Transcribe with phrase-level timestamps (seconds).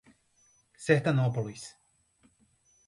[0.85, 1.63] Sertanópolis